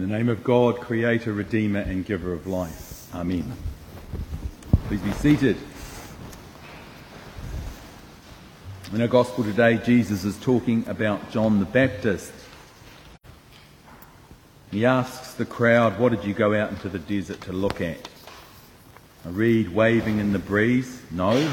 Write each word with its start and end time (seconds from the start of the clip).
In 0.00 0.08
the 0.08 0.16
name 0.16 0.30
of 0.30 0.42
God, 0.42 0.80
Creator, 0.80 1.34
Redeemer, 1.34 1.80
and 1.80 2.06
Giver 2.06 2.32
of 2.32 2.46
life. 2.46 3.14
Amen. 3.14 3.52
Please 4.86 5.02
be 5.02 5.12
seated. 5.12 5.58
In 8.94 9.02
our 9.02 9.08
Gospel 9.08 9.44
today, 9.44 9.76
Jesus 9.76 10.24
is 10.24 10.38
talking 10.38 10.88
about 10.88 11.30
John 11.30 11.58
the 11.58 11.66
Baptist. 11.66 12.32
He 14.70 14.86
asks 14.86 15.34
the 15.34 15.44
crowd, 15.44 15.98
What 15.98 16.12
did 16.12 16.24
you 16.24 16.32
go 16.32 16.54
out 16.54 16.70
into 16.70 16.88
the 16.88 16.98
desert 16.98 17.42
to 17.42 17.52
look 17.52 17.82
at? 17.82 18.08
A 19.26 19.28
reed 19.28 19.68
waving 19.68 20.18
in 20.18 20.32
the 20.32 20.38
breeze? 20.38 21.02
No. 21.10 21.52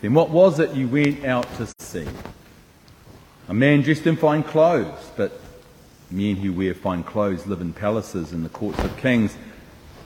Then 0.00 0.14
what 0.14 0.30
was 0.30 0.60
it 0.60 0.74
you 0.74 0.88
went 0.88 1.26
out 1.26 1.46
to 1.56 1.68
see? 1.78 2.08
A 3.48 3.54
man 3.54 3.82
dressed 3.82 4.06
in 4.06 4.16
fine 4.16 4.42
clothes, 4.42 5.10
but 5.14 5.42
men 6.10 6.36
who 6.36 6.52
wear 6.52 6.74
fine 6.74 7.02
clothes 7.02 7.46
live 7.46 7.60
in 7.60 7.72
palaces 7.72 8.32
in 8.32 8.42
the 8.42 8.48
courts 8.48 8.78
of 8.80 8.96
kings. 8.96 9.36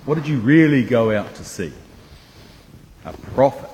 What 0.04 0.16
did 0.16 0.26
you 0.26 0.38
really 0.38 0.82
go 0.82 1.16
out 1.16 1.34
to 1.36 1.44
see? 1.44 1.72
A 3.04 3.12
prophet. 3.12 3.70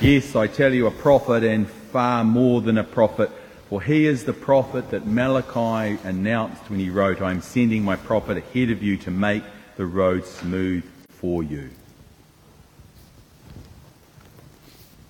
Yes, 0.00 0.34
I 0.36 0.46
tell 0.46 0.72
you, 0.72 0.86
a 0.86 0.90
prophet, 0.90 1.42
and 1.44 1.68
far 1.68 2.24
more 2.24 2.60
than 2.60 2.78
a 2.78 2.84
prophet. 2.84 3.30
For 3.68 3.82
he 3.82 4.06
is 4.06 4.24
the 4.24 4.32
prophet 4.32 4.90
that 4.90 5.06
Malachi 5.06 5.98
announced 6.04 6.70
when 6.70 6.78
he 6.78 6.88
wrote, 6.88 7.20
I 7.20 7.30
am 7.32 7.42
sending 7.42 7.84
my 7.84 7.96
prophet 7.96 8.38
ahead 8.38 8.70
of 8.70 8.82
you 8.82 8.96
to 8.98 9.10
make 9.10 9.42
the 9.76 9.84
road 9.84 10.24
smooth 10.24 10.84
for 11.10 11.42
you. 11.42 11.68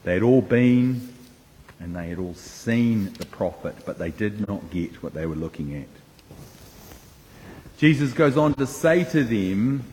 They 0.02 0.14
had 0.14 0.22
all 0.22 0.42
been 0.42 1.12
and 1.80 1.94
they 1.94 2.08
had 2.08 2.18
all 2.18 2.34
seen 2.34 3.12
the 3.14 3.26
prophet, 3.26 3.76
but 3.86 3.98
they 3.98 4.10
did 4.10 4.48
not 4.48 4.70
get 4.70 5.02
what 5.02 5.14
they 5.14 5.26
were 5.26 5.36
looking 5.36 5.76
at. 5.76 5.88
Jesus 7.78 8.12
goes 8.12 8.36
on 8.36 8.54
to 8.54 8.66
say 8.66 9.04
to 9.04 9.22
them, 9.22 9.84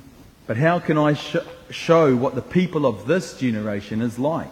But 0.47 0.57
how 0.57 0.79
can 0.79 0.97
I 0.97 1.13
sh- 1.13 1.35
show 1.69 2.15
what 2.15 2.33
the 2.33 2.41
people 2.41 2.87
of 2.87 3.05
this 3.05 3.37
generation 3.37 4.01
is 4.01 4.17
like? 4.17 4.49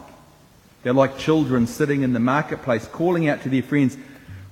They're 0.83 0.93
like 0.93 1.17
children 1.17 1.65
sitting 1.65 2.03
in 2.03 2.13
the 2.13 2.19
marketplace 2.19 2.85
calling 2.85 3.27
out 3.27 3.41
to 3.41 3.49
their 3.49 3.63
friends, 3.63 3.97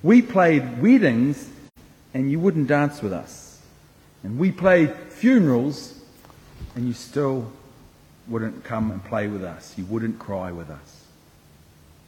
We 0.02 0.24
played 0.24 0.82
weddings 0.82 1.48
and 2.16 2.32
you 2.32 2.40
wouldn't 2.40 2.68
dance 2.68 3.04
with 3.04 3.14
us. 3.14 3.62
And 4.24 4.40
we 4.40 4.52
played 4.52 4.92
funerals 5.10 6.02
and 6.76 6.88
you 6.88 6.94
still 6.94 7.52
wouldn't 8.28 8.64
come 8.64 8.90
and 8.90 9.04
play 9.06 9.28
with 9.28 9.44
us. 9.44 9.76
You 9.78 9.86
wouldn't 9.86 10.18
cry 10.18 10.52
with 10.52 10.72
us. 10.72 11.06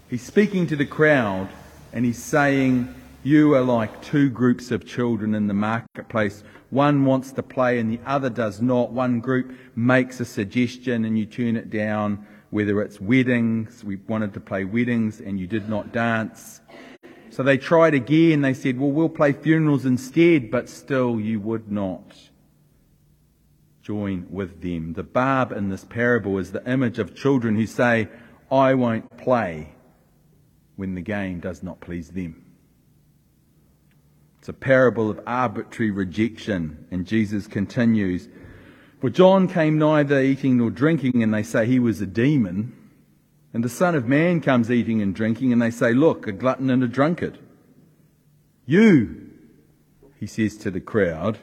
He's 0.10 0.24
speaking 0.24 0.66
to 0.68 0.76
the 0.76 0.88
crowd 0.88 1.50
and 1.92 2.04
he's 2.04 2.22
saying, 2.22 2.96
You 3.26 3.56
are 3.56 3.62
like 3.62 4.02
two 4.02 4.30
groups 4.30 4.70
of 4.70 4.86
children 4.86 5.34
in 5.34 5.48
the 5.48 5.54
marketplace 5.54 6.44
one 6.72 7.06
wants 7.06 7.32
to 7.34 7.44
play 7.44 7.80
and 7.80 7.90
the 7.90 8.00
other 8.06 8.30
does 8.30 8.60
not. 8.60 8.92
One 8.92 9.22
group 9.22 9.56
makes 9.76 10.20
a 10.20 10.26
suggestion 10.26 11.06
and 11.06 11.18
you 11.18 11.26
turn 11.26 11.56
it 11.56 11.70
down, 11.70 12.28
whether 12.50 12.82
it's 12.82 13.00
weddings, 13.00 13.82
we 13.82 13.96
wanted 13.96 14.34
to 14.34 14.42
play 14.42 14.66
weddings 14.66 15.22
and 15.22 15.40
you 15.40 15.48
did 15.48 15.70
not 15.70 15.94
dance. 15.94 16.60
So 17.30 17.44
they 17.44 17.58
tried 17.58 17.94
again. 17.94 18.42
They 18.42 18.54
said, 18.54 18.78
well, 18.78 18.92
we'll 18.92 19.08
play 19.08 19.32
funerals 19.32 19.86
instead, 19.86 20.52
but 20.52 20.68
still 20.68 21.18
you 21.18 21.40
would 21.40 21.72
not 21.72 22.14
join 23.82 24.28
with 24.30 24.62
them. 24.62 24.94
The 24.94 25.04
barb 25.04 25.54
in 25.54 25.70
this 25.70 25.86
parable 25.86 26.40
is 26.40 26.52
the 26.52 26.70
image 26.70 27.00
of 27.00 27.16
children 27.16 27.56
who 27.56 27.68
say, 27.68 28.10
I 28.52 28.74
won't 28.74 29.16
play 29.16 29.76
when 30.76 30.96
the 30.96 31.02
game 31.02 31.40
does 31.40 31.64
not 31.64 31.80
please 31.80 32.10
them. 32.10 32.43
It's 34.44 34.50
a 34.50 34.52
parable 34.52 35.10
of 35.10 35.22
arbitrary 35.26 35.90
rejection. 35.90 36.86
And 36.92 37.08
Jesus 37.08 37.48
continues, 37.48 38.28
For 39.00 39.10
John 39.10 39.48
came 39.48 39.78
neither 39.78 40.20
eating 40.20 40.58
nor 40.58 40.70
drinking, 40.70 41.24
and 41.24 41.34
they 41.34 41.44
say 41.44 41.66
he 41.66 41.80
was 41.80 42.02
a 42.02 42.06
demon. 42.06 42.76
And 43.54 43.64
the 43.64 43.70
Son 43.70 43.96
of 43.96 44.06
Man 44.06 44.42
comes 44.42 44.70
eating 44.70 45.02
and 45.02 45.16
drinking, 45.16 45.54
and 45.54 45.62
they 45.62 45.72
say, 45.72 45.94
Look, 45.94 46.28
a 46.28 46.34
glutton 46.34 46.70
and 46.70 46.84
a 46.84 46.90
drunkard. 46.90 47.38
You, 48.66 49.30
he 50.20 50.28
says 50.28 50.58
to 50.58 50.72
the 50.72 50.82
crowd, 50.82 51.40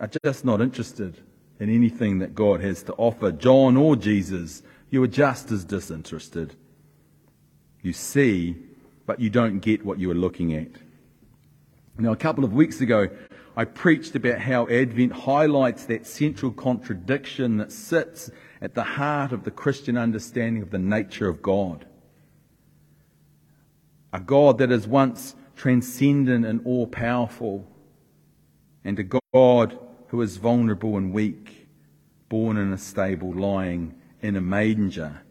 are 0.00 0.10
just 0.24 0.44
not 0.44 0.60
interested 0.60 1.22
in 1.60 1.72
anything 1.72 2.18
that 2.18 2.34
God 2.34 2.60
has 2.60 2.82
to 2.82 2.92
offer. 2.94 3.30
John 3.30 3.76
or 3.76 3.94
Jesus, 3.94 4.64
you 4.90 5.00
are 5.04 5.06
just 5.06 5.52
as 5.52 5.64
disinterested. 5.64 6.56
You 7.82 7.92
see, 7.92 8.56
but 9.06 9.20
you 9.20 9.30
don't 9.30 9.60
get 9.60 9.86
what 9.86 10.00
you 10.00 10.10
are 10.10 10.14
looking 10.14 10.52
at. 10.52 10.72
Now, 11.98 12.12
a 12.12 12.16
couple 12.16 12.44
of 12.44 12.52
weeks 12.52 12.82
ago, 12.82 13.08
I 13.56 13.64
preached 13.64 14.14
about 14.14 14.38
how 14.38 14.68
Advent 14.68 15.12
highlights 15.12 15.86
that 15.86 16.06
central 16.06 16.52
contradiction 16.52 17.56
that 17.56 17.72
sits 17.72 18.30
at 18.60 18.74
the 18.74 18.82
heart 18.82 19.32
of 19.32 19.44
the 19.44 19.50
Christian 19.50 19.96
understanding 19.96 20.62
of 20.62 20.70
the 20.70 20.78
nature 20.78 21.26
of 21.26 21.40
God. 21.40 21.86
A 24.12 24.20
God 24.20 24.58
that 24.58 24.70
is 24.70 24.86
once 24.86 25.36
transcendent 25.56 26.44
and 26.44 26.60
all 26.66 26.86
powerful, 26.86 27.66
and 28.84 28.98
a 28.98 29.18
God 29.32 29.78
who 30.08 30.20
is 30.20 30.36
vulnerable 30.36 30.98
and 30.98 31.14
weak, 31.14 31.66
born 32.28 32.58
in 32.58 32.74
a 32.74 32.78
stable, 32.78 33.32
lying 33.32 33.94
in 34.20 34.36
a 34.36 34.40
manger. 34.42 35.22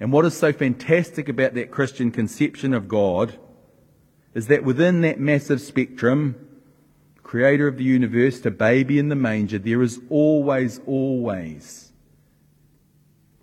And 0.00 0.10
what 0.10 0.24
is 0.24 0.36
so 0.36 0.54
fantastic 0.54 1.28
about 1.28 1.52
that 1.52 1.70
Christian 1.70 2.10
conception 2.10 2.72
of 2.72 2.88
God 2.88 3.38
is 4.34 4.46
that 4.46 4.64
within 4.64 5.02
that 5.02 5.20
massive 5.20 5.60
spectrum, 5.60 6.48
creator 7.22 7.68
of 7.68 7.76
the 7.76 7.84
universe 7.84 8.40
to 8.40 8.50
baby 8.50 8.98
in 8.98 9.08
the 9.08 9.14
manger, 9.14 9.58
there 9.58 9.82
is 9.82 10.00
always, 10.08 10.80
always, 10.86 11.92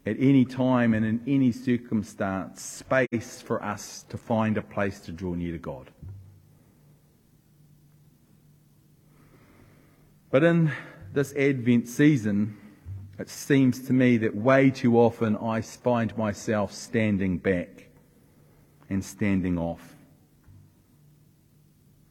at 0.06 0.16
any 0.20 0.46
time 0.46 0.94
and 0.94 1.06
in 1.06 1.22
any 1.28 1.52
circumstance, 1.52 2.62
space 2.62 3.42
for 3.42 3.64
us 3.64 4.06
to 4.10 4.18
find 4.18 4.58
a 4.58 4.62
place 4.62 5.00
to 5.02 5.12
draw 5.12 5.34
near 5.34 5.52
to 5.52 5.60
God. 5.60 5.92
But 10.32 10.44
in 10.44 10.72
this 11.14 11.34
Advent 11.36 11.88
season, 11.88 12.58
it 13.18 13.30
seems 13.30 13.86
to 13.88 13.94
me 13.94 14.18
that 14.18 14.36
way 14.36 14.70
too 14.70 15.00
often 15.00 15.36
I 15.36 15.62
find 15.62 16.16
myself 16.18 16.72
standing 16.72 17.38
back 17.38 17.90
and 18.90 19.04
standing 19.04 19.58
off. 19.58 19.99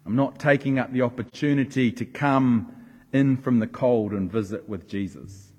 I'm 0.08 0.16
not 0.16 0.38
taking 0.38 0.78
up 0.78 0.90
the 0.90 1.02
opportunity 1.02 1.92
to 1.92 2.06
come 2.06 2.74
in 3.12 3.36
from 3.36 3.58
the 3.58 3.66
cold 3.66 4.12
and 4.12 4.32
visit 4.32 4.66
with 4.66 4.88
Jesus. 4.88 5.52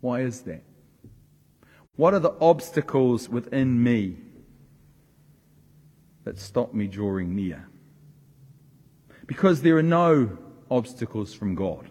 Why 0.00 0.22
is 0.22 0.40
that? 0.40 0.64
What 1.94 2.12
are 2.12 2.18
the 2.18 2.34
obstacles 2.40 3.28
within 3.28 3.80
me 3.80 4.16
that 6.24 6.40
stop 6.40 6.74
me 6.74 6.88
drawing 6.88 7.36
near? 7.36 7.68
Because 9.26 9.62
there 9.62 9.76
are 9.76 9.82
no 9.82 10.36
obstacles 10.72 11.32
from 11.32 11.54
God 11.54 11.88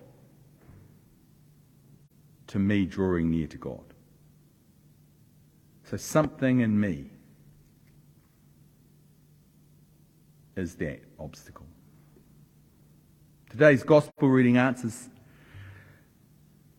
to 2.48 2.59
me 2.59 2.86
drawing 2.86 3.31
near 3.31 3.48
to 3.48 3.58
God. 3.58 3.94
So 5.86 5.96
something 5.96 6.59
in 6.59 6.78
me 6.78 7.12
is 10.59 10.75
that 10.75 11.00
obstacle. 11.20 11.66
Today's 13.50 13.81
gospel 13.81 14.30
reading 14.30 14.58
answers 14.58 15.09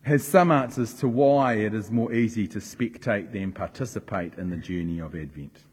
has 0.02 0.24
some 0.24 0.50
answers 0.50 0.94
to 0.94 1.08
why 1.08 1.54
it 1.54 1.74
is 1.74 1.90
more 1.90 2.12
easy 2.12 2.46
to 2.48 2.58
spectate 2.58 3.32
than 3.32 3.52
participate 3.52 4.34
in 4.34 4.50
the 4.50 4.56
journey 4.56 5.00
of 5.00 5.14
Advent. 5.14 5.64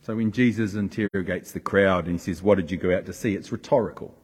So 0.00 0.16
when 0.16 0.32
Jesus 0.32 0.74
interrogates 0.74 1.52
the 1.52 1.60
crowd 1.60 2.04
and 2.06 2.14
he 2.14 2.18
says, 2.18 2.42
What 2.42 2.56
did 2.56 2.70
you 2.70 2.78
go 2.78 2.96
out 2.96 3.04
to 3.06 3.12
see? 3.12 3.34
It's 3.34 3.52
rhetorical. 3.52 4.14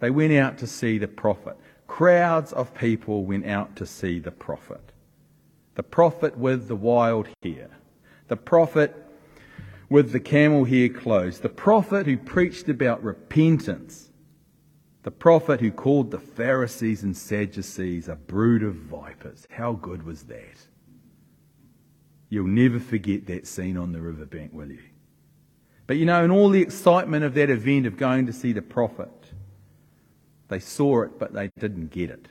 They 0.00 0.10
went 0.10 0.34
out 0.34 0.58
to 0.58 0.66
see 0.66 0.98
the 0.98 1.08
prophet. 1.08 1.56
Crowds 1.86 2.52
of 2.52 2.74
people 2.74 3.24
went 3.24 3.46
out 3.46 3.74
to 3.76 3.86
see 3.86 4.18
the 4.18 4.30
prophet. 4.30 4.92
The 5.76 5.82
prophet 5.82 6.36
with 6.36 6.68
the 6.68 6.76
wild 6.76 7.28
hair. 7.42 7.70
The 8.28 8.36
prophet 8.36 8.94
with 9.88 10.12
the 10.12 10.20
camel 10.20 10.64
hair 10.64 10.88
clothes, 10.88 11.40
the 11.40 11.48
prophet 11.48 12.06
who 12.06 12.16
preached 12.16 12.68
about 12.68 13.02
repentance, 13.02 14.10
the 15.02 15.10
prophet 15.10 15.60
who 15.60 15.70
called 15.70 16.10
the 16.10 16.18
Pharisees 16.18 17.02
and 17.02 17.16
Sadducees 17.16 18.08
a 18.08 18.16
brood 18.16 18.62
of 18.62 18.74
vipers. 18.74 19.46
How 19.50 19.72
good 19.72 20.02
was 20.02 20.24
that? 20.24 20.66
You'll 22.28 22.46
never 22.46 22.78
forget 22.78 23.26
that 23.26 23.46
scene 23.46 23.78
on 23.78 23.92
the 23.92 24.02
riverbank, 24.02 24.52
will 24.52 24.70
you? 24.70 24.82
But 25.86 25.96
you 25.96 26.04
know, 26.04 26.22
in 26.22 26.30
all 26.30 26.50
the 26.50 26.60
excitement 26.60 27.24
of 27.24 27.32
that 27.34 27.48
event 27.48 27.86
of 27.86 27.96
going 27.96 28.26
to 28.26 28.32
see 28.32 28.52
the 28.52 28.60
prophet, 28.60 29.08
they 30.48 30.58
saw 30.58 31.02
it, 31.02 31.18
but 31.18 31.32
they 31.32 31.50
didn't 31.58 31.90
get 31.90 32.10
it. 32.10 32.28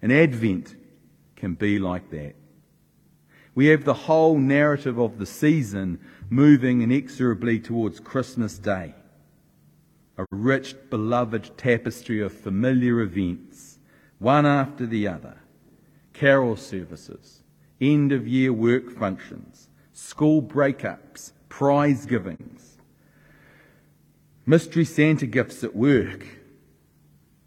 And 0.00 0.10
Advent 0.10 0.74
can 1.34 1.54
be 1.54 1.78
like 1.78 2.10
that. 2.10 2.34
We 3.56 3.68
have 3.68 3.84
the 3.84 3.94
whole 3.94 4.38
narrative 4.38 4.98
of 4.98 5.16
the 5.16 5.24
season 5.24 5.98
moving 6.28 6.82
inexorably 6.82 7.58
towards 7.58 8.00
Christmas 8.00 8.58
Day. 8.58 8.94
A 10.18 10.26
rich, 10.30 10.76
beloved 10.90 11.56
tapestry 11.56 12.20
of 12.20 12.34
familiar 12.34 13.00
events, 13.00 13.78
one 14.18 14.44
after 14.44 14.84
the 14.84 15.08
other. 15.08 15.38
Carol 16.12 16.56
services, 16.56 17.42
end 17.80 18.12
of 18.12 18.28
year 18.28 18.52
work 18.52 18.90
functions, 18.90 19.68
school 19.94 20.42
breakups, 20.42 21.32
prize 21.48 22.04
givings, 22.04 22.76
mystery 24.44 24.84
Santa 24.84 25.26
gifts 25.26 25.64
at 25.64 25.74
work, 25.74 26.26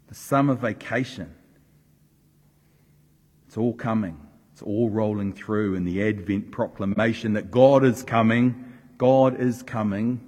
the 0.08 0.14
summer 0.16 0.54
vacation. 0.54 1.32
It's 3.46 3.56
all 3.56 3.74
coming. 3.74 4.26
It's 4.60 4.66
all 4.66 4.90
rolling 4.90 5.32
through 5.32 5.74
in 5.74 5.86
the 5.86 6.06
Advent 6.06 6.50
proclamation 6.50 7.32
that 7.32 7.50
God 7.50 7.82
is 7.82 8.02
coming. 8.02 8.70
God 8.98 9.40
is 9.40 9.62
coming. 9.62 10.20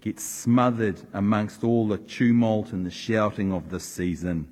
Gets 0.00 0.22
smothered 0.22 1.02
amongst 1.12 1.64
all 1.64 1.88
the 1.88 1.98
tumult 1.98 2.70
and 2.70 2.86
the 2.86 2.90
shouting 2.92 3.52
of 3.52 3.68
this 3.68 3.82
season. 3.82 4.46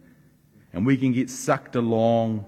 And 0.73 0.85
we 0.85 0.97
can 0.97 1.13
get 1.13 1.31
sucked 1.31 1.77
along 1.77 2.47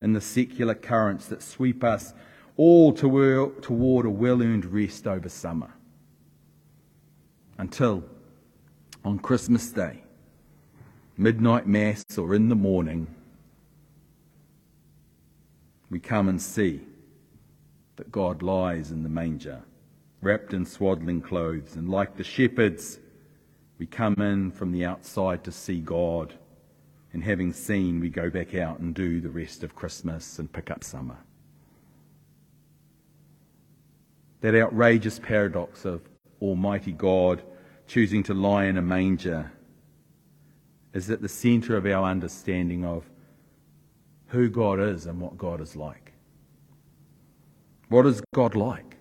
in 0.00 0.12
the 0.12 0.20
secular 0.20 0.76
currents 0.76 1.26
that 1.26 1.42
sweep 1.42 1.82
us 1.82 2.14
all 2.56 2.92
toward 2.92 4.06
a 4.06 4.10
well 4.10 4.40
earned 4.40 4.64
rest 4.64 5.08
over 5.08 5.28
summer. 5.28 5.74
Until 7.58 8.04
on 9.04 9.18
Christmas 9.18 9.72
Day, 9.72 10.04
midnight 11.16 11.66
mass 11.66 12.04
or 12.16 12.36
in 12.36 12.48
the 12.48 12.54
morning, 12.54 13.12
we 15.90 15.98
come 15.98 16.28
and 16.28 16.40
see 16.40 16.80
that 17.96 18.12
God 18.12 18.42
lies 18.42 18.90
in 18.90 19.02
the 19.02 19.08
manger, 19.08 19.62
wrapped 20.20 20.52
in 20.52 20.64
swaddling 20.64 21.20
clothes, 21.20 21.76
and 21.76 21.88
like 21.88 22.16
the 22.16 22.24
shepherds, 22.24 23.00
we 23.78 23.86
come 23.86 24.14
in 24.20 24.50
from 24.50 24.72
the 24.72 24.84
outside 24.84 25.44
to 25.44 25.52
see 25.52 25.80
God, 25.80 26.34
and 27.12 27.24
having 27.24 27.52
seen, 27.52 28.00
we 28.00 28.10
go 28.10 28.28
back 28.28 28.54
out 28.54 28.80
and 28.80 28.94
do 28.94 29.20
the 29.20 29.30
rest 29.30 29.64
of 29.64 29.74
Christmas 29.74 30.38
and 30.38 30.52
pick 30.52 30.70
up 30.70 30.84
summer. 30.84 31.16
That 34.40 34.54
outrageous 34.54 35.18
paradox 35.18 35.84
of 35.84 36.02
Almighty 36.40 36.92
God 36.92 37.42
choosing 37.86 38.22
to 38.24 38.34
lie 38.34 38.66
in 38.66 38.76
a 38.76 38.82
manger 38.82 39.50
is 40.92 41.10
at 41.10 41.22
the 41.22 41.28
center 41.28 41.76
of 41.76 41.86
our 41.86 42.04
understanding 42.04 42.84
of 42.84 43.08
who 44.28 44.48
God 44.48 44.80
is 44.80 45.06
and 45.06 45.20
what 45.20 45.36
God 45.36 45.60
is 45.60 45.76
like. 45.76 46.12
What 47.88 48.06
is 48.06 48.20
God 48.34 48.54
like? 48.54 48.96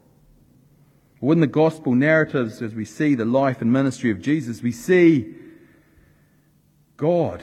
Well, 1.20 1.34
in 1.34 1.40
the 1.40 1.48
gospel 1.48 1.96
narratives, 1.96 2.62
as 2.62 2.74
we 2.74 2.86
see 2.86 3.16
the 3.16 3.26
life 3.26 3.62
and 3.62 3.72
ministry 3.72 4.12
of 4.12 4.22
Jesus, 4.22 4.62
we 4.62 4.72
see 4.72 5.36
God 6.96 7.42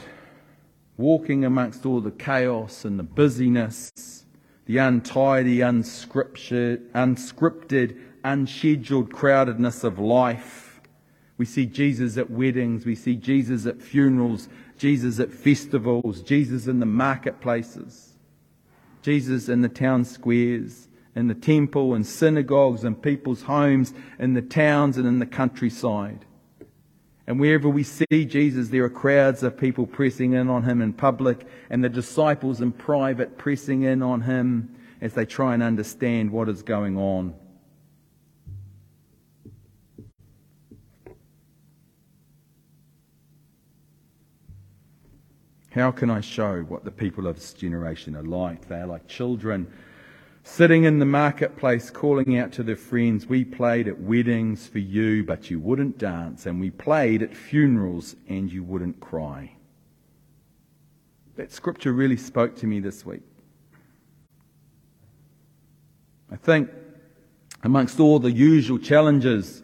walking 0.97 1.43
amongst 1.43 1.85
all 1.85 2.01
the 2.01 2.11
chaos 2.11 2.85
and 2.85 2.97
the 2.97 3.03
busyness, 3.03 3.91
the 4.65 4.77
untidy, 4.77 5.57
unscripted, 5.57 6.89
unscripted 6.91 7.99
unscheduled 8.23 9.11
crowdedness 9.11 9.83
of 9.83 9.99
life 9.99 10.65
we 11.37 11.45
see 11.45 11.65
Jesus 11.65 12.17
at 12.17 12.29
weddings. 12.29 12.85
We 12.85 12.95
see 12.95 13.15
Jesus 13.15 13.65
at 13.65 13.81
funerals, 13.81 14.47
Jesus 14.77 15.19
at 15.19 15.31
festivals, 15.31 16.21
Jesus 16.21 16.67
in 16.67 16.79
the 16.79 16.85
marketplaces, 16.85 18.15
Jesus 19.01 19.49
in 19.49 19.61
the 19.61 19.69
town 19.69 20.03
squares, 20.05 20.87
in 21.15 21.27
the 21.27 21.35
temple 21.35 21.93
and 21.93 22.05
synagogues 22.05 22.83
and 22.83 23.01
people's 23.01 23.43
homes, 23.43 23.93
in 24.19 24.33
the 24.33 24.41
towns 24.41 24.97
and 24.97 25.07
in 25.07 25.19
the 25.19 25.25
countryside. 25.25 26.25
And 27.27 27.39
wherever 27.39 27.69
we 27.69 27.83
see 27.83 28.25
Jesus, 28.25 28.69
there 28.69 28.83
are 28.83 28.89
crowds 28.89 29.41
of 29.41 29.57
people 29.57 29.87
pressing 29.87 30.33
in 30.33 30.49
on 30.49 30.63
him 30.63 30.81
in 30.81 30.93
public 30.93 31.47
and 31.69 31.83
the 31.83 31.89
disciples 31.89 32.61
in 32.61 32.71
private 32.71 33.37
pressing 33.37 33.83
in 33.83 34.03
on 34.03 34.21
him 34.21 34.75
as 35.01 35.13
they 35.13 35.25
try 35.25 35.53
and 35.53 35.63
understand 35.63 36.31
what 36.31 36.49
is 36.49 36.61
going 36.61 36.97
on. 36.97 37.33
How 45.75 45.91
can 45.91 46.09
I 46.09 46.21
show 46.21 46.61
what 46.61 46.85
the 46.85 46.91
people 46.91 47.27
of 47.27 47.35
this 47.35 47.51
generation 47.51 48.15
are 48.15 48.23
like? 48.23 48.69
They 48.69 48.79
are 48.79 48.87
like 48.87 49.09
children 49.09 49.69
sitting 50.41 50.85
in 50.85 50.99
the 50.99 51.05
marketplace 51.05 51.89
calling 51.89 52.37
out 52.37 52.53
to 52.53 52.63
their 52.63 52.77
friends, 52.77 53.25
We 53.25 53.43
played 53.43 53.89
at 53.89 53.99
weddings 53.99 54.67
for 54.67 54.79
you, 54.79 55.25
but 55.25 55.51
you 55.51 55.59
wouldn't 55.59 55.97
dance, 55.97 56.45
and 56.45 56.61
we 56.61 56.69
played 56.69 57.21
at 57.21 57.35
funerals, 57.35 58.15
and 58.29 58.49
you 58.49 58.63
wouldn't 58.63 59.01
cry. 59.01 59.51
That 61.35 61.51
scripture 61.51 61.91
really 61.91 62.15
spoke 62.15 62.55
to 62.59 62.67
me 62.67 62.79
this 62.79 63.05
week. 63.05 63.23
I 66.31 66.37
think 66.37 66.69
amongst 67.63 67.99
all 67.99 68.19
the 68.19 68.31
usual 68.31 68.79
challenges 68.79 69.61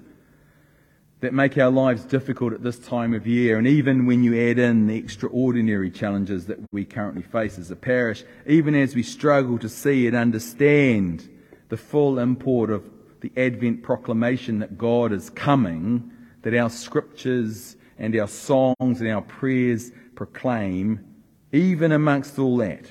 that 1.21 1.33
make 1.33 1.57
our 1.57 1.69
lives 1.69 2.03
difficult 2.03 2.51
at 2.51 2.63
this 2.63 2.79
time 2.79 3.13
of 3.13 3.27
year. 3.27 3.57
And 3.57 3.67
even 3.67 4.07
when 4.07 4.23
you 4.23 4.49
add 4.49 4.57
in 4.57 4.87
the 4.87 4.97
extraordinary 4.97 5.91
challenges 5.91 6.47
that 6.47 6.57
we 6.71 6.83
currently 6.83 7.21
face 7.21 7.59
as 7.59 7.69
a 7.69 7.75
parish, 7.75 8.23
even 8.47 8.73
as 8.75 8.95
we 8.95 9.03
struggle 9.03 9.59
to 9.59 9.69
see 9.69 10.07
and 10.07 10.15
understand 10.15 11.29
the 11.69 11.77
full 11.77 12.17
import 12.17 12.71
of 12.71 12.83
the 13.21 13.31
Advent 13.37 13.83
proclamation 13.83 14.59
that 14.59 14.79
God 14.79 15.13
is 15.13 15.29
coming, 15.29 16.11
that 16.41 16.55
our 16.55 16.71
scriptures 16.71 17.77
and 17.99 18.15
our 18.19 18.27
songs 18.27 18.99
and 18.99 19.07
our 19.07 19.21
prayers 19.21 19.91
proclaim, 20.15 21.05
even 21.51 21.91
amongst 21.91 22.39
all 22.39 22.57
that, 22.57 22.85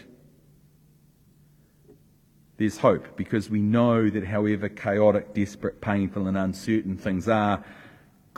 there's 2.58 2.78
hope 2.78 3.16
because 3.16 3.50
we 3.50 3.60
know 3.60 4.08
that 4.08 4.24
however 4.24 4.68
chaotic, 4.68 5.34
desperate, 5.34 5.80
painful, 5.80 6.28
and 6.28 6.36
uncertain 6.36 6.96
things 6.96 7.26
are, 7.26 7.64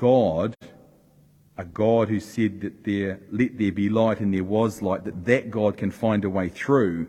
God, 0.03 0.57
a 1.57 1.65
God 1.65 2.09
who 2.09 2.19
said 2.19 2.61
that 2.63 2.83
there, 2.83 3.21
let 3.31 3.57
there 3.57 3.71
be 3.71 3.89
light 3.89 4.19
and 4.19 4.35
there 4.35 4.43
was 4.43 4.83
light, 4.83 5.05
that 5.05 5.25
that 5.27 5.49
God 5.49 5.77
can 5.77 5.93
find 5.93 6.25
a 6.25 6.29
way 6.29 6.49
through. 6.49 7.07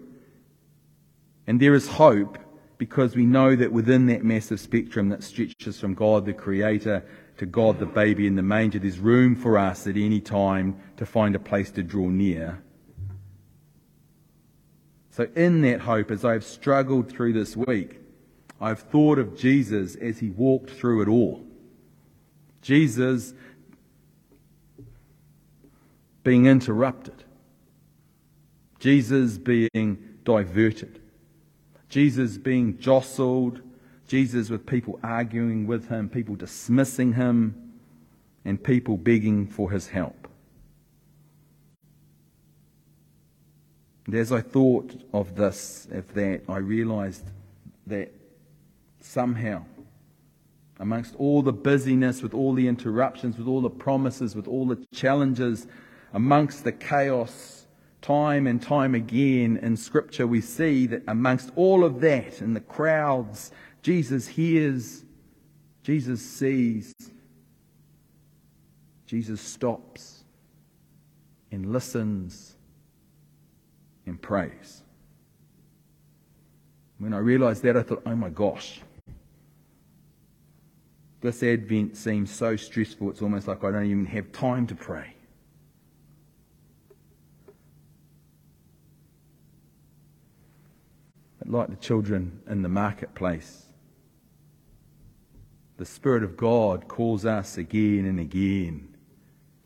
And 1.48 1.60
there 1.60 1.74
is 1.74 1.88
hope 1.88 2.38
because 2.78 3.16
we 3.16 3.26
know 3.26 3.56
that 3.56 3.72
within 3.72 4.06
that 4.08 4.24
massive 4.24 4.60
spectrum 4.60 5.10
that 5.10 5.24
stretches 5.24 5.80
from 5.80 5.96
God 5.96 6.28
the 6.28 6.34
Creator 6.34 7.04
to 7.38 7.48
God 7.48 7.80
the 7.80 7.88
baby 7.88 8.28
in 8.28 8.36
the 8.36 8.44
manger, 8.44 8.78
there's 8.78 9.00
room 9.00 9.36
for 9.36 9.58
us 9.58 9.88
at 9.88 9.98
any 9.98 10.22
time 10.22 10.80
to 10.98 11.06
find 11.08 11.34
a 11.34 11.40
place 11.40 11.72
to 11.72 11.82
draw 11.82 12.10
near. 12.10 12.62
So, 15.10 15.28
in 15.36 15.62
that 15.62 15.80
hope, 15.80 16.12
as 16.12 16.24
I've 16.24 16.46
struggled 16.46 17.10
through 17.10 17.34
this 17.34 17.58
week, 17.58 18.02
I've 18.62 18.82
thought 18.82 19.18
of 19.18 19.36
Jesus 19.36 19.96
as 19.96 20.20
he 20.20 20.30
walked 20.30 20.70
through 20.70 21.02
it 21.02 21.08
all. 21.08 21.44
Jesus 22.64 23.34
being 26.24 26.46
interrupted, 26.46 27.24
Jesus 28.80 29.38
being 29.38 30.18
diverted, 30.24 31.00
Jesus 31.90 32.38
being 32.38 32.80
jostled, 32.80 33.62
Jesus 34.08 34.50
with 34.50 34.66
people 34.66 35.00
arguing 35.04 35.68
with 35.68 35.90
him, 35.90 36.10
people 36.10 36.36
dismissing 36.36 37.14
him, 37.14 37.74
and 38.46 38.62
people 38.62 38.98
begging 38.98 39.46
for 39.46 39.70
his 39.70 39.88
help. 39.88 40.28
And 44.06 44.16
as 44.16 44.32
I 44.32 44.42
thought 44.42 45.04
of 45.14 45.36
this, 45.36 45.88
of 45.92 46.14
that, 46.14 46.42
I 46.48 46.58
realized 46.58 47.26
that 47.88 48.12
somehow 49.00 49.66
amongst 50.80 51.16
all 51.16 51.42
the 51.42 51.54
busyness, 51.54 52.22
with 52.22 52.34
all 52.34 52.54
the 52.54 52.68
interruptions, 52.68 53.38
with 53.38 53.48
all 53.48 53.62
the 53.62 53.70
promises, 53.70 54.36
with 54.36 54.48
all 54.48 54.66
the 54.66 54.84
challenges, 54.94 55.68
amongst 56.14 56.64
the 56.64 56.72
chaos, 56.72 57.68
time 58.02 58.48
and 58.48 58.62
time 58.62 58.94
again 58.96 59.58
in 59.58 59.78
Scripture, 59.78 60.28
we 60.28 60.42
see 60.42 60.86
that 60.88 61.04
amongst 61.08 61.52
all 61.56 61.84
of 61.84 62.02
that 62.02 62.42
and 62.42 62.56
the 62.56 62.62
crowds, 62.62 63.52
Jesus 63.82 64.28
hears, 64.28 65.06
Jesus 65.84 66.22
sees, 66.22 66.94
Jesus 69.06 69.42
stops 69.42 70.24
and 71.52 71.72
listens 71.72 72.56
and 74.06 74.22
prays. 74.22 74.82
When 76.98 77.14
I 77.14 77.18
realized 77.18 77.64
that, 77.64 77.78
I 77.78 77.84
thought, 77.84 78.02
oh 78.06 78.16
my 78.16 78.30
gosh. 78.30 78.82
This 81.24 81.42
Advent 81.42 81.96
seems 81.96 82.30
so 82.30 82.58
stressful, 82.58 83.10
it's 83.10 83.22
almost 83.22 83.48
like 83.48 83.64
I 83.64 83.72
don't 83.72 83.86
even 83.86 84.06
have 84.08 84.34
time 84.34 84.68
to 84.68 84.76
pray. 84.76 85.16
But 91.40 91.48
like 91.48 91.70
the 91.70 91.78
children 91.78 92.42
in 92.50 92.62
the 92.62 92.68
marketplace, 92.68 93.68
the 95.78 95.86
Spirit 95.86 96.24
of 96.24 96.36
God 96.36 96.90
calls 96.90 97.26
us 97.26 97.58
again 97.58 98.04
and 98.04 98.20
again, 98.20 98.94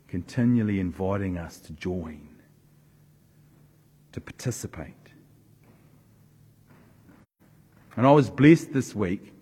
continually 0.07 0.79
inviting 0.79 1.39
us 1.39 1.57
to 1.61 1.73
join, 1.73 2.29
to 4.11 4.21
participate. 4.21 4.93
And 7.95 8.05
I 8.05 8.11
was 8.11 8.29
blessed 8.29 8.73
this 8.73 8.93
week 8.93 9.33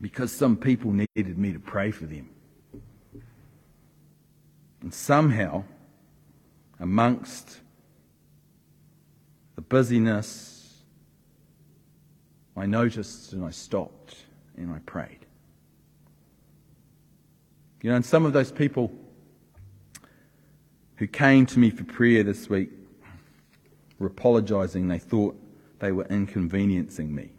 because 0.00 0.32
some 0.32 0.56
people 0.56 0.92
needed 0.92 1.38
me 1.38 1.52
to 1.52 1.58
pray 1.58 1.90
for 1.90 2.06
them. 2.06 2.28
And 4.82 4.92
somehow, 4.92 5.64
amongst 6.78 7.60
the 9.54 9.62
busyness, 9.62 10.82
I 12.56 12.66
noticed 12.66 13.32
and 13.32 13.44
I 13.44 13.50
stopped 13.50 14.16
and 14.56 14.72
I 14.72 14.78
prayed. 14.80 15.24
You 17.82 17.90
know, 17.90 17.96
and 17.96 18.04
some 18.04 18.24
of 18.24 18.32
those 18.32 18.50
people 18.50 18.90
who 20.96 21.06
came 21.06 21.44
to 21.46 21.58
me 21.58 21.70
for 21.70 21.84
prayer 21.84 22.22
this 22.22 22.48
week 22.48 22.70
were 23.98 24.06
apologizing. 24.06 24.88
They 24.88 24.98
thought 24.98 25.38
they 25.80 25.92
were 25.92 26.06
inconveniencing 26.06 27.14
me. 27.14 27.33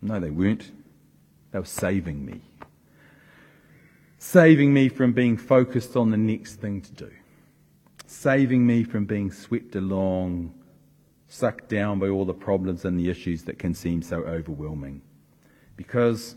No, 0.00 0.20
they 0.20 0.30
weren't. 0.30 0.70
They 1.50 1.58
were 1.58 1.64
saving 1.64 2.24
me. 2.24 2.42
Saving 4.18 4.72
me 4.72 4.88
from 4.88 5.12
being 5.12 5.36
focused 5.36 5.96
on 5.96 6.10
the 6.10 6.16
next 6.16 6.56
thing 6.56 6.80
to 6.82 6.92
do. 6.92 7.10
Saving 8.06 8.66
me 8.66 8.84
from 8.84 9.04
being 9.04 9.30
swept 9.30 9.76
along, 9.76 10.54
sucked 11.28 11.68
down 11.68 11.98
by 11.98 12.08
all 12.08 12.24
the 12.24 12.34
problems 12.34 12.84
and 12.84 12.98
the 12.98 13.10
issues 13.10 13.44
that 13.44 13.58
can 13.58 13.74
seem 13.74 14.02
so 14.02 14.22
overwhelming. 14.22 15.02
Because 15.76 16.34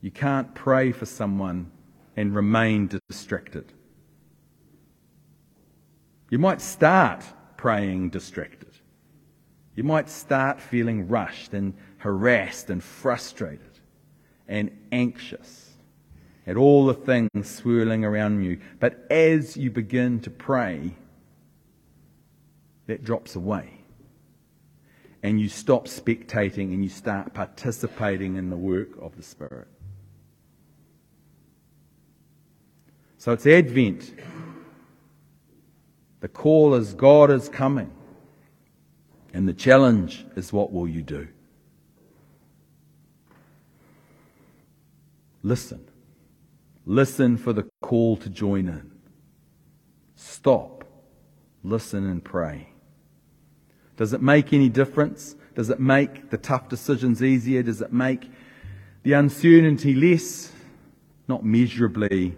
you 0.00 0.10
can't 0.10 0.54
pray 0.54 0.92
for 0.92 1.06
someone 1.06 1.70
and 2.16 2.34
remain 2.34 2.88
distracted. 3.08 3.72
You 6.30 6.38
might 6.38 6.60
start 6.60 7.24
praying 7.56 8.10
distracted. 8.10 8.76
You 9.74 9.84
might 9.84 10.08
start 10.08 10.60
feeling 10.60 11.06
rushed 11.06 11.54
and 11.54 11.74
harassed 11.98 12.70
and 12.70 12.82
frustrated 12.82 13.78
and 14.46 14.70
anxious 14.92 15.70
at 16.46 16.56
all 16.56 16.86
the 16.86 16.94
things 16.94 17.28
swirling 17.48 18.04
around 18.04 18.42
you. 18.42 18.58
But 18.80 19.06
as 19.10 19.56
you 19.56 19.70
begin 19.70 20.20
to 20.20 20.30
pray, 20.30 20.94
that 22.86 23.04
drops 23.04 23.36
away. 23.36 23.74
And 25.22 25.38
you 25.40 25.48
stop 25.48 25.86
spectating 25.86 26.72
and 26.72 26.82
you 26.82 26.88
start 26.88 27.34
participating 27.34 28.36
in 28.36 28.50
the 28.50 28.56
work 28.56 28.88
of 29.00 29.16
the 29.16 29.22
Spirit. 29.22 29.68
So 33.18 33.32
it's 33.32 33.46
Advent. 33.46 34.14
The 36.20 36.28
call 36.28 36.74
is 36.74 36.94
God 36.94 37.30
is 37.30 37.48
coming. 37.48 37.92
And 39.34 39.46
the 39.46 39.52
challenge 39.52 40.24
is 40.34 40.52
what 40.52 40.72
will 40.72 40.88
you 40.88 41.02
do? 41.02 41.28
Listen. 45.48 45.88
Listen 46.84 47.38
for 47.38 47.54
the 47.54 47.66
call 47.80 48.18
to 48.18 48.28
join 48.28 48.68
in. 48.68 48.90
Stop. 50.14 50.84
Listen 51.62 52.04
and 52.04 52.22
pray. 52.22 52.68
Does 53.96 54.12
it 54.12 54.20
make 54.20 54.52
any 54.52 54.68
difference? 54.68 55.36
Does 55.54 55.70
it 55.70 55.80
make 55.80 56.28
the 56.28 56.36
tough 56.36 56.68
decisions 56.68 57.22
easier? 57.22 57.62
Does 57.62 57.80
it 57.80 57.94
make 57.94 58.30
the 59.04 59.14
uncertainty 59.14 59.94
less? 59.94 60.52
Not 61.28 61.46
measurably, 61.46 62.36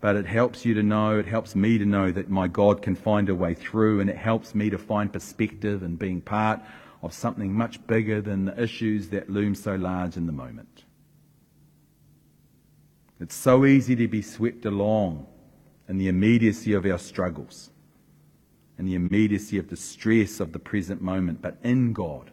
but 0.00 0.14
it 0.14 0.26
helps 0.26 0.64
you 0.64 0.72
to 0.74 0.84
know, 0.84 1.18
it 1.18 1.26
helps 1.26 1.56
me 1.56 1.78
to 1.78 1.84
know 1.84 2.12
that 2.12 2.30
my 2.30 2.46
God 2.46 2.80
can 2.80 2.94
find 2.94 3.28
a 3.28 3.34
way 3.34 3.54
through, 3.54 3.98
and 3.98 4.08
it 4.08 4.16
helps 4.16 4.54
me 4.54 4.70
to 4.70 4.78
find 4.78 5.12
perspective 5.12 5.82
and 5.82 5.98
being 5.98 6.20
part 6.20 6.60
of 7.02 7.12
something 7.12 7.52
much 7.52 7.84
bigger 7.88 8.20
than 8.20 8.44
the 8.44 8.62
issues 8.62 9.08
that 9.08 9.28
loom 9.28 9.56
so 9.56 9.74
large 9.74 10.16
in 10.16 10.26
the 10.26 10.32
moment. 10.32 10.84
It's 13.20 13.34
so 13.34 13.66
easy 13.66 13.94
to 13.96 14.08
be 14.08 14.22
swept 14.22 14.64
along 14.64 15.26
in 15.88 15.98
the 15.98 16.08
immediacy 16.08 16.72
of 16.72 16.86
our 16.86 16.98
struggles 16.98 17.70
and 18.78 18.88
the 18.88 18.94
immediacy 18.94 19.58
of 19.58 19.68
the 19.68 19.76
stress 19.76 20.40
of 20.40 20.52
the 20.52 20.58
present 20.58 21.02
moment. 21.02 21.42
But 21.42 21.58
in 21.62 21.92
God 21.92 22.30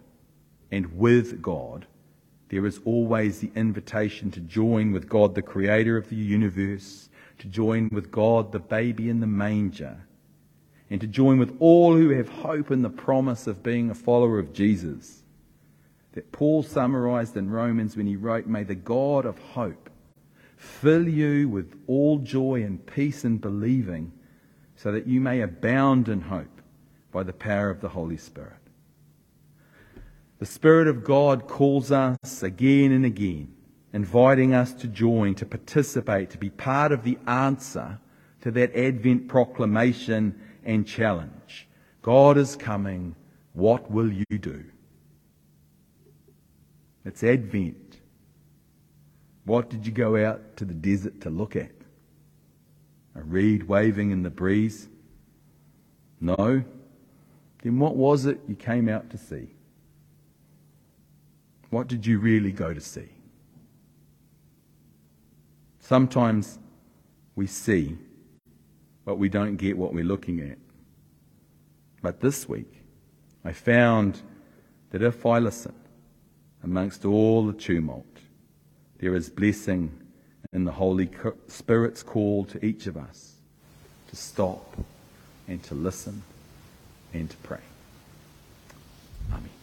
and 0.71 0.97
with 0.97 1.41
God, 1.41 1.85
there 2.49 2.65
is 2.65 2.79
always 2.85 3.39
the 3.39 3.51
invitation 3.53 4.31
to 4.31 4.39
join 4.39 4.93
with 4.93 5.09
God, 5.09 5.35
the 5.35 5.41
creator 5.41 5.97
of 5.97 6.07
the 6.07 6.15
universe, 6.15 7.09
to 7.39 7.47
join 7.47 7.89
with 7.91 8.09
God, 8.09 8.53
the 8.53 8.59
baby 8.59 9.09
in 9.09 9.19
the 9.19 9.27
manger, 9.27 9.97
and 10.89 11.01
to 11.01 11.07
join 11.07 11.37
with 11.37 11.53
all 11.59 11.97
who 11.97 12.11
have 12.11 12.29
hope 12.29 12.71
in 12.71 12.81
the 12.81 12.89
promise 12.89 13.45
of 13.45 13.61
being 13.61 13.89
a 13.89 13.93
follower 13.93 14.39
of 14.39 14.53
Jesus. 14.53 15.23
That 16.13 16.31
Paul 16.31 16.63
summarized 16.63 17.35
in 17.35 17.49
Romans 17.49 17.97
when 17.97 18.07
he 18.07 18.15
wrote, 18.15 18.47
May 18.47 18.63
the 18.63 18.73
God 18.73 19.25
of 19.25 19.37
hope 19.37 19.86
fill 20.57 21.07
you 21.07 21.47
with 21.47 21.73
all 21.87 22.19
joy 22.19 22.63
and 22.63 22.85
peace 22.85 23.23
in 23.23 23.37
believing, 23.37 24.11
so 24.75 24.91
that 24.91 25.07
you 25.07 25.21
may 25.21 25.41
abound 25.41 26.09
in 26.09 26.21
hope 26.21 26.61
by 27.11 27.23
the 27.23 27.33
power 27.33 27.69
of 27.69 27.79
the 27.79 27.89
Holy 27.89 28.17
Spirit. 28.17 28.53
The 30.39 30.45
Spirit 30.45 30.87
of 30.87 31.03
God 31.03 31.47
calls 31.47 31.91
us 31.91 32.43
again 32.43 32.91
and 32.91 33.05
again, 33.05 33.53
inviting 33.93 34.53
us 34.53 34.73
to 34.73 34.87
join, 34.87 35.33
to 35.35 35.45
participate, 35.45 36.29
to 36.31 36.37
be 36.37 36.49
part 36.49 36.91
of 36.91 37.03
the 37.03 37.17
answer 37.25 37.99
to 38.41 38.51
that 38.51 38.75
Advent 38.75 39.27
proclamation 39.27 40.39
and 40.63 40.85
challenge. 40.85 41.67
God 42.01 42.37
is 42.37 42.55
coming. 42.55 43.15
What 43.53 43.89
will 43.89 44.11
you 44.11 44.37
do? 44.37 44.63
It's 47.03 47.23
Advent. 47.23 47.86
What 49.47 49.69
did 49.69 49.85
you 49.85 49.93
go 49.93 50.17
out 50.17 50.57
to 50.57 50.65
the 50.65 50.73
desert 50.73 51.21
to 51.21 51.29
look 51.29 51.55
at? 51.55 51.71
A 53.15 53.21
reed 53.21 53.63
waving 53.63 54.11
in 54.11 54.21
the 54.23 54.29
breeze? 54.29 54.89
No? 56.19 56.65
Then 57.63 57.79
what 57.79 57.95
was 57.95 58.25
it 58.25 58.41
you 58.45 58.55
came 58.55 58.89
out 58.89 59.09
to 59.11 59.17
see? 59.17 59.47
What 61.69 61.87
did 61.87 62.05
you 62.05 62.19
really 62.19 62.51
go 62.51 62.73
to 62.73 62.81
see? 62.81 63.07
Sometimes 65.79 66.59
we 67.37 67.47
see, 67.47 67.97
but 69.05 69.15
we 69.15 69.29
don't 69.29 69.55
get 69.55 69.77
what 69.77 69.93
we're 69.93 70.03
looking 70.03 70.41
at. 70.41 70.57
But 72.01 72.19
this 72.19 72.49
week, 72.49 72.81
I 73.45 73.53
found 73.53 74.21
that 74.89 75.01
if 75.01 75.25
I 75.25 75.39
listen 75.39 75.73
amongst 76.63 77.05
all 77.05 77.47
the 77.47 77.53
tumult, 77.53 78.05
there 78.99 79.15
is 79.15 79.29
blessing 79.29 79.91
in 80.53 80.65
the 80.65 80.71
Holy 80.71 81.09
Spirit's 81.47 82.03
call 82.03 82.45
to 82.45 82.65
each 82.65 82.87
of 82.87 82.97
us 82.97 83.33
to 84.09 84.15
stop 84.15 84.77
and 85.47 85.61
to 85.63 85.75
listen 85.75 86.23
and 87.13 87.29
to 87.29 87.37
pray. 87.37 87.59
Amen. 89.31 89.56